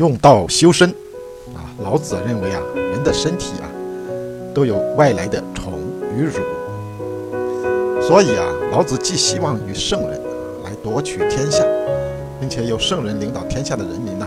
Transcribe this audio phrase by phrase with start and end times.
[0.00, 0.88] 用道修身，
[1.54, 3.68] 啊，老子认为啊，人的身体啊，
[4.54, 5.74] 都有外来的宠
[6.16, 6.40] 与辱，
[8.00, 10.18] 所以啊，老子寄希望于圣人
[10.64, 11.62] 来夺取天下，
[12.40, 14.26] 并且由圣人领导天下的人民呢，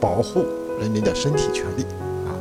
[0.00, 0.44] 保护
[0.80, 1.84] 人民的身体权利
[2.26, 2.34] 啊。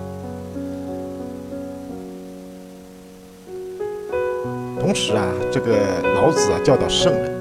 [4.81, 5.77] 同时啊，这个
[6.15, 7.31] 老子啊教导圣人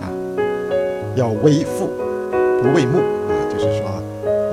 [0.00, 0.08] 啊，
[1.16, 1.90] 要为父
[2.62, 3.17] 不为目。
[3.58, 3.90] 就是说，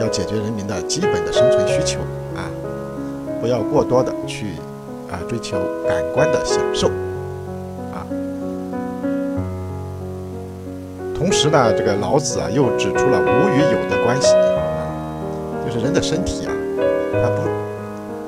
[0.01, 1.99] 要解决人民的基本的生存需求
[2.35, 2.49] 啊，
[3.39, 4.53] 不要过多的去
[5.11, 5.57] 啊追求
[5.87, 6.87] 感官的享受
[7.93, 8.01] 啊。
[11.15, 14.33] 同时呢，这个老子啊又指出了无与有的关系，
[15.63, 16.53] 就是人的身体啊，
[17.13, 17.43] 它不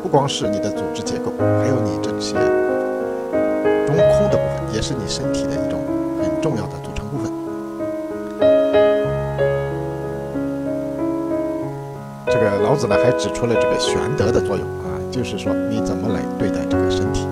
[0.04, 2.36] 不光是你的组织结构，还有你这些
[3.88, 5.82] 中空的部分，也是你身体的一种
[6.22, 6.74] 很重要的
[12.68, 17.26] 老子呢还指出了这个玄德的作用啊，就是说你怎么来对待这个身体，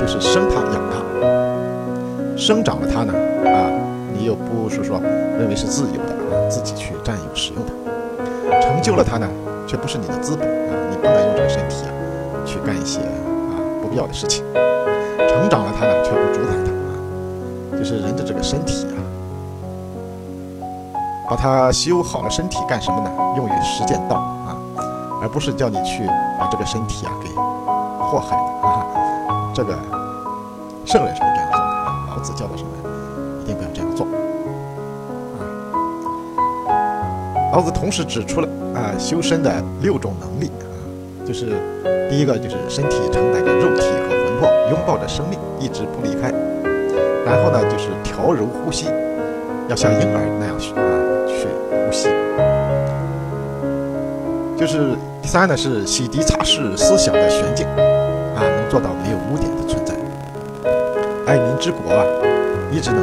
[0.00, 3.12] 就是生它养它，生长了它呢
[3.44, 3.68] 啊，
[4.14, 4.98] 你又不是说
[5.38, 9.28] 认为是自由的啊，自己去占有使用它，成就了它呢，
[9.66, 11.92] 却不是你的资本啊，你不能用这个身体啊
[12.46, 14.42] 去干一些啊不必要的事情，
[15.28, 19.04] 成长了它呢，却不主宰它啊，就是人的这个身体啊。
[21.28, 23.10] 把它修好了身体干什么呢？
[23.36, 24.56] 用于实践道啊，
[25.20, 26.06] 而不是叫你去
[26.38, 27.28] 把这个身体啊给
[28.00, 28.86] 祸害的啊。
[29.52, 29.74] 这个
[30.84, 32.70] 圣人是不这样做的啊，老子教导什么，
[33.42, 34.10] 一定不要这样做啊。
[37.52, 41.56] 老子同时指出了啊修身的六种能力啊，就是
[42.08, 46.30] 第一个就是身体承载着肉体和魂魄，拥抱着生命，一直不离开。
[47.24, 48.86] 然后呢，就是调柔呼吸，
[49.68, 51.05] 要像婴儿那样啊。
[51.44, 52.08] 呼吸，
[54.56, 57.66] 就是第三呢，是洗涤擦拭思想的玄境，
[58.34, 59.94] 啊，能做到没有污点的存在。
[61.26, 62.04] 爱民之国啊，
[62.70, 63.00] 一直能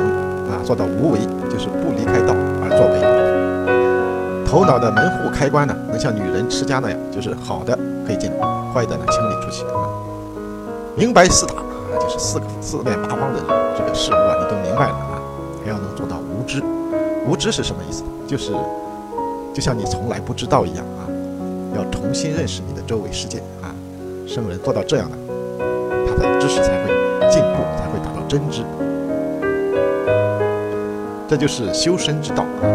[0.49, 2.33] 啊做到无为，就是不离开道
[2.63, 3.01] 而作为。
[4.45, 9.89] 头脑的门户开关呢，能像女人持家那样，就是好的可以进来，坏的呢清理出去啊。
[10.95, 11.63] 明白四大啊，
[11.99, 13.39] 就是四个四面八方的
[13.77, 15.21] 这个事物啊，你都明白了啊，
[15.63, 16.61] 还要能做到无知。
[17.25, 18.03] 无知是什么意思？
[18.27, 18.51] 就是，
[19.53, 21.07] 就像你从来不知道一样啊，
[21.75, 23.73] 要重新认识你的周围世界啊。
[24.27, 25.17] 圣人做到这样的，
[26.07, 26.89] 他的知识才会
[27.29, 28.63] 进步，才会达到真知。
[31.27, 32.67] 这就是修身之道啊。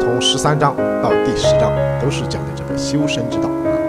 [0.00, 3.87] 从十三章到第十章，都是讲的这个修身之道啊。